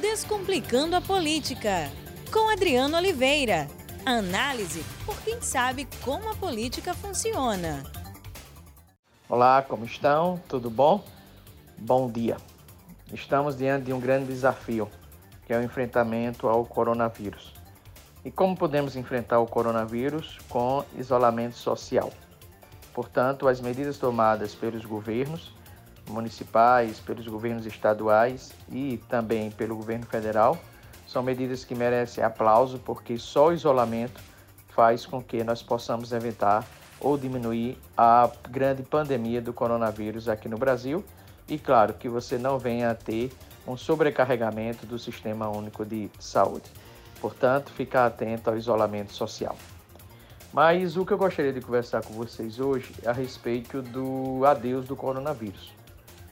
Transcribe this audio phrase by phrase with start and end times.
[0.00, 1.90] Descomplicando a Política,
[2.30, 3.66] com Adriano Oliveira.
[4.04, 7.82] Análise por quem sabe como a política funciona.
[9.26, 10.38] Olá, como estão?
[10.48, 11.02] Tudo bom?
[11.78, 12.36] Bom dia.
[13.10, 14.90] Estamos diante de um grande desafio,
[15.46, 17.54] que é o enfrentamento ao coronavírus.
[18.22, 20.36] E como podemos enfrentar o coronavírus?
[20.50, 22.12] Com isolamento social.
[22.92, 25.55] Portanto, as medidas tomadas pelos governos
[26.08, 30.58] municipais, pelos governos estaduais e também pelo governo federal
[31.06, 34.20] são medidas que merecem aplauso porque só o isolamento
[34.68, 36.66] faz com que nós possamos evitar
[37.00, 41.04] ou diminuir a grande pandemia do coronavírus aqui no Brasil
[41.48, 43.30] e claro que você não venha a ter
[43.66, 46.70] um sobrecarregamento do Sistema Único de Saúde.
[47.20, 49.56] Portanto, ficar atento ao isolamento social.
[50.52, 54.86] Mas o que eu gostaria de conversar com vocês hoje é a respeito do adeus
[54.86, 55.75] do coronavírus.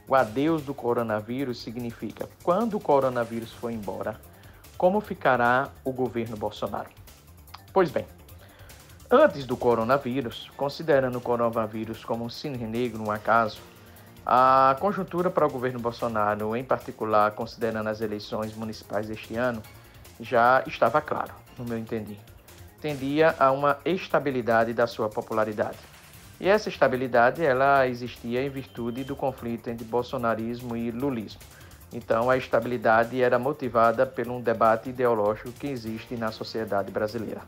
[0.07, 4.19] O adeus do coronavírus significa quando o coronavírus for embora,
[4.77, 6.89] como ficará o governo Bolsonaro?
[7.73, 8.05] Pois bem,
[9.09, 13.59] antes do coronavírus, considerando o coronavírus como um cisne negro, um acaso,
[14.25, 19.61] a conjuntura para o governo Bolsonaro, em particular considerando as eleições municipais deste ano,
[20.19, 22.19] já estava claro, no meu entender
[22.85, 25.79] tendia a uma estabilidade da sua popularidade.
[26.39, 31.39] E essa estabilidade ela existia em virtude do conflito entre bolsonarismo e lulismo.
[31.93, 37.41] Então a estabilidade era motivada por um debate ideológico que existe na sociedade brasileira.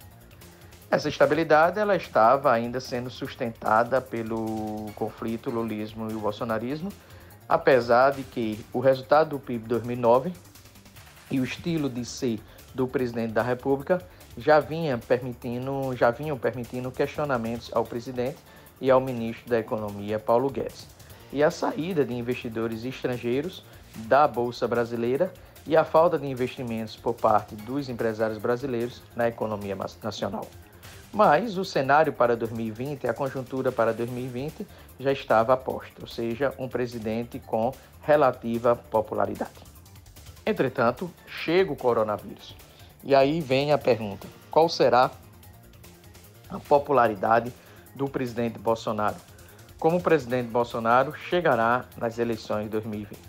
[0.90, 6.90] Essa estabilidade ela estava ainda sendo sustentada pelo conflito lulismo e bolsonarismo,
[7.48, 10.32] apesar de que o resultado do PIB 2009
[11.30, 12.40] e o estilo de ser
[12.74, 14.02] do presidente da República
[14.38, 18.38] já vinha permitindo, já vinham permitindo questionamentos ao presidente
[18.80, 20.88] e ao ministro da Economia, Paulo Guedes.
[21.32, 23.64] E a saída de investidores estrangeiros
[24.06, 25.34] da Bolsa Brasileira
[25.66, 30.48] e a falta de investimentos por parte dos empresários brasileiros na economia nacional.
[31.12, 34.66] Mas o cenário para 2020, a conjuntura para 2020
[35.00, 39.52] já estava posta, ou seja, um presidente com relativa popularidade.
[40.46, 42.56] Entretanto, chega o coronavírus
[43.04, 45.12] e aí vem a pergunta: qual será
[46.50, 47.52] a popularidade
[47.98, 49.18] do presidente Bolsonaro?
[49.80, 53.20] Como o presidente Bolsonaro chegará nas eleições de 2020?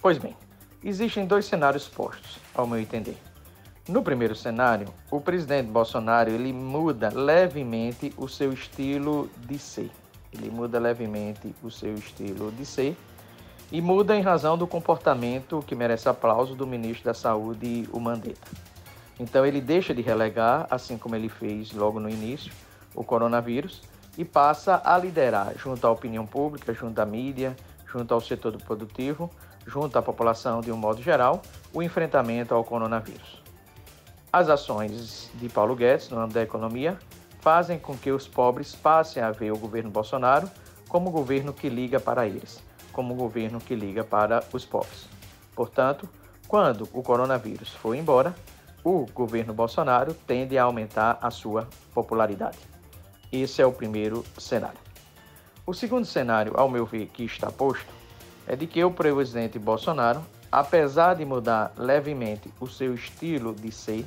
[0.00, 0.36] Pois bem,
[0.82, 3.16] existem dois cenários postos, ao meu entender.
[3.88, 9.90] No primeiro cenário, o presidente Bolsonaro ele muda levemente o seu estilo de ser.
[10.32, 12.96] Ele muda levemente o seu estilo de ser
[13.72, 18.50] e muda em razão do comportamento que merece aplauso do ministro da Saúde, o Mandetta.
[19.18, 22.52] Então ele deixa de relegar, assim como ele fez logo no início,
[22.94, 23.82] o coronavírus
[24.16, 29.30] e passa a liderar junto à opinião pública, junto à mídia, junto ao setor produtivo,
[29.66, 31.42] junto à população de um modo geral,
[31.72, 33.42] o enfrentamento ao coronavírus.
[34.32, 36.98] As ações de Paulo Guedes no âmbito da economia
[37.40, 40.48] fazem com que os pobres passem a ver o governo Bolsonaro
[40.88, 45.08] como o governo que liga para eles, como o governo que liga para os pobres.
[45.54, 46.08] Portanto,
[46.48, 48.34] quando o coronavírus for embora,
[48.84, 52.71] o governo Bolsonaro tende a aumentar a sua popularidade.
[53.32, 54.78] Esse é o primeiro cenário.
[55.66, 57.86] O segundo cenário, ao meu ver, que está posto,
[58.46, 64.04] é de que o presidente Bolsonaro, apesar de mudar levemente o seu estilo de ser,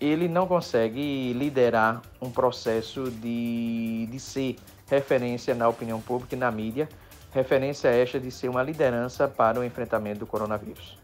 [0.00, 4.56] ele não consegue liderar um processo de, de ser
[4.90, 6.88] referência na opinião pública e na mídia,
[7.32, 10.98] referência esta de ser uma liderança para o enfrentamento do coronavírus.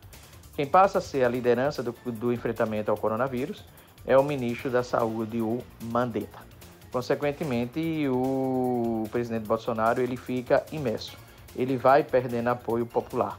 [0.55, 3.65] Quem passa a ser a liderança do, do enfrentamento ao coronavírus
[4.05, 6.50] é o ministro da Saúde, o Mandetta.
[6.93, 11.17] Consequentemente, o presidente Bolsonaro ele fica imerso,
[11.55, 13.39] ele vai perdendo apoio popular.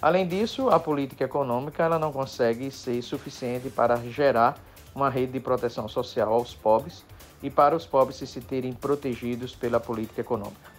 [0.00, 4.56] Além disso, a política econômica ela não consegue ser suficiente para gerar
[4.94, 7.04] uma rede de proteção social aos pobres
[7.42, 10.70] e para os pobres se terem protegidos pela política econômica.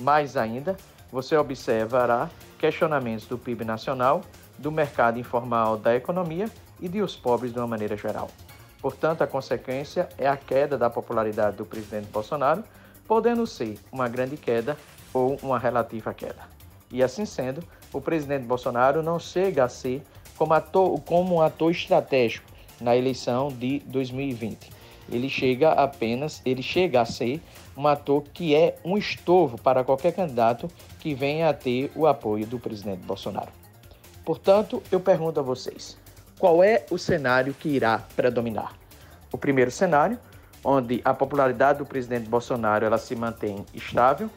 [0.00, 0.76] Mais ainda,
[1.12, 4.22] você observará questionamentos do PIB nacional
[4.56, 6.48] do mercado informal da economia
[6.80, 8.30] e de os pobres de uma maneira geral.
[8.80, 12.64] Portanto, a consequência é a queda da popularidade do presidente Bolsonaro,
[13.06, 14.76] podendo ser uma grande queda
[15.12, 16.48] ou uma relativa queda.
[16.90, 17.62] E assim sendo,
[17.92, 20.02] o presidente Bolsonaro não chega a ser
[20.36, 22.50] como, ator, como um ator estratégico
[22.80, 24.70] na eleição de 2020.
[25.10, 27.42] Ele chega apenas, ele chega a ser
[27.76, 30.68] um ator que é um estorvo para qualquer candidato
[30.98, 33.50] que venha a ter o apoio do presidente Bolsonaro.
[34.24, 35.98] Portanto, eu pergunto a vocês:
[36.40, 38.72] qual é o cenário que irá predominar?
[39.30, 40.18] O primeiro cenário,
[40.64, 44.30] onde a popularidade do presidente Bolsonaro ela se mantém estável,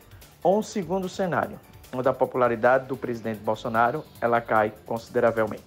[0.44, 1.57] ou um segundo cenário,
[1.94, 5.63] onde a popularidade do presidente Bolsonaro ela cai consideravelmente.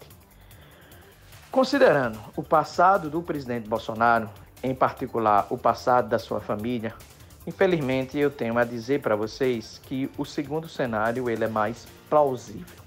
[1.51, 4.29] Considerando o passado do presidente Bolsonaro,
[4.63, 6.93] em particular o passado da sua família,
[7.47, 12.85] infelizmente eu tenho a dizer para vocês que o segundo cenário ele é mais plausível.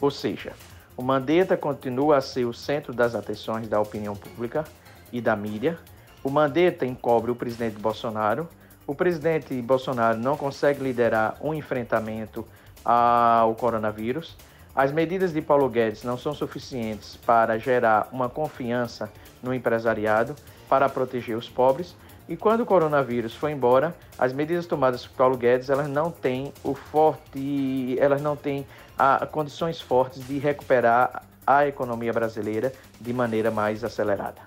[0.00, 0.52] Ou seja,
[0.96, 4.64] o Mandetta continua a ser o centro das atenções da opinião pública
[5.12, 5.78] e da mídia.
[6.24, 8.48] O Mandetta encobre o presidente Bolsonaro.
[8.86, 12.46] O presidente Bolsonaro não consegue liderar um enfrentamento
[12.82, 14.36] ao coronavírus.
[14.74, 19.10] As medidas de Paulo Guedes não são suficientes para gerar uma confiança
[19.42, 20.34] no empresariado,
[20.68, 21.94] para proteger os pobres.
[22.28, 26.52] E quando o coronavírus foi embora, as medidas tomadas por Paulo Guedes elas não têm
[26.64, 28.66] o forte, elas não têm
[28.98, 34.40] a, condições fortes de recuperar a economia brasileira de maneira mais acelerada.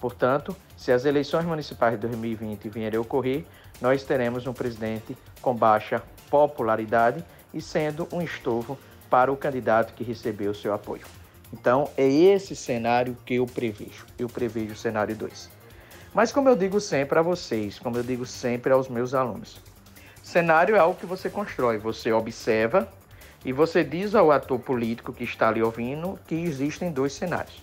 [0.00, 3.44] Portanto, se as eleições municipais de 2020 vierem a ocorrer,
[3.80, 7.22] nós teremos um presidente com baixa popularidade
[7.52, 8.78] e sendo um estofo
[9.10, 11.04] para o candidato que recebeu seu apoio.
[11.52, 14.06] Então, é esse cenário que eu prevejo.
[14.18, 15.57] Eu prevejo o cenário 2.
[16.14, 19.60] Mas, como eu digo sempre a vocês, como eu digo sempre aos meus alunos,
[20.22, 21.78] cenário é algo que você constrói.
[21.78, 22.88] Você observa
[23.44, 27.62] e você diz ao ator político que está ali ouvindo que existem dois cenários.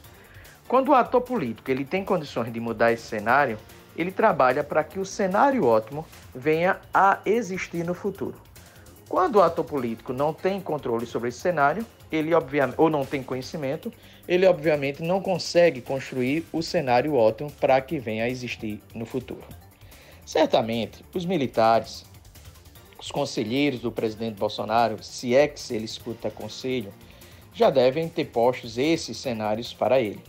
[0.67, 3.57] Quando o ator político ele tem condições de mudar esse cenário,
[3.95, 8.35] ele trabalha para que o cenário ótimo venha a existir no futuro.
[9.07, 13.21] Quando o ator político não tem controle sobre esse cenário, ele obviamente ou não tem
[13.21, 13.91] conhecimento,
[14.27, 19.45] ele obviamente não consegue construir o cenário ótimo para que venha a existir no futuro.
[20.25, 22.05] Certamente, os militares,
[22.99, 26.91] os conselheiros do presidente Bolsonaro, se é que ele escuta conselho,
[27.53, 30.21] já devem ter postos esses cenários para ele.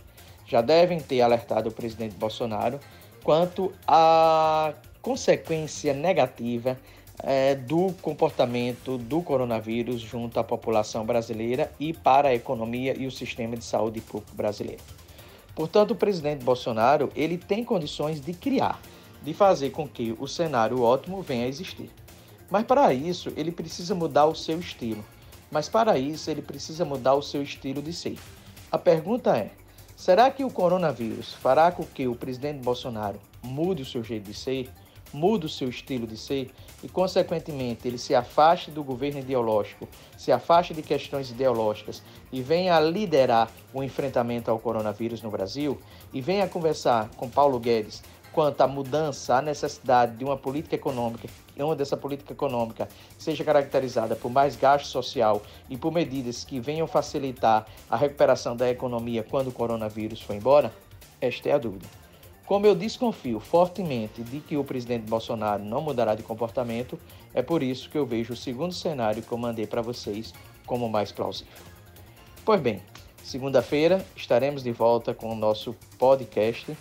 [0.45, 2.79] Já devem ter alertado o presidente Bolsonaro
[3.23, 6.79] quanto à consequência negativa
[7.23, 13.11] é, do comportamento do coronavírus junto à população brasileira e para a economia e o
[13.11, 14.83] sistema de saúde público brasileiro.
[15.55, 18.79] Portanto, o presidente Bolsonaro ele tem condições de criar,
[19.23, 21.89] de fazer com que o cenário ótimo venha a existir.
[22.49, 25.03] Mas para isso ele precisa mudar o seu estilo.
[25.49, 28.17] Mas para isso ele precisa mudar o seu estilo de ser.
[28.71, 29.49] A pergunta é:
[29.95, 34.33] será que o coronavírus fará com que o presidente Bolsonaro mude o seu jeito de
[34.33, 34.69] ser?
[35.13, 36.51] Muda o seu estilo de ser
[36.83, 39.87] e, consequentemente, ele se afaste do governo ideológico,
[40.17, 45.79] se afaste de questões ideológicas e venha a liderar o enfrentamento ao coronavírus no Brasil
[46.13, 51.27] e venha conversar com Paulo Guedes quanto à mudança, à necessidade de uma política econômica,
[51.59, 52.87] onde essa política econômica
[53.17, 58.69] seja caracterizada por mais gasto social e por medidas que venham facilitar a recuperação da
[58.69, 60.71] economia quando o coronavírus for embora?
[61.19, 62.06] Esta é a dúvida.
[62.47, 66.97] Como eu desconfio fortemente de que o presidente Bolsonaro não mudará de comportamento,
[67.33, 70.33] é por isso que eu vejo o segundo cenário que eu mandei para vocês
[70.65, 71.51] como mais plausível.
[72.45, 72.81] Pois bem,
[73.21, 76.73] segunda-feira estaremos de volta com o nosso podcast.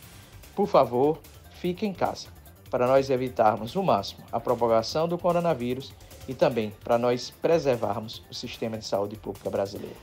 [0.55, 1.19] Por favor,
[1.61, 2.29] fique em casa,
[2.71, 5.93] para nós evitarmos o máximo a propagação do coronavírus
[6.29, 9.97] e também para nós preservarmos o sistema de saúde pública brasileiro.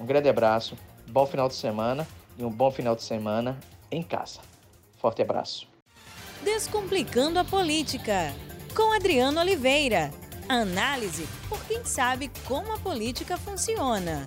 [0.00, 0.76] Um grande abraço,
[1.06, 2.04] bom final de semana
[2.36, 3.56] e um bom final de semana
[3.88, 4.55] em casa.
[5.06, 5.68] Forte abraço.
[6.42, 8.34] Descomplicando a política,
[8.74, 10.10] com Adriano Oliveira.
[10.48, 14.26] Análise por quem sabe como a política funciona.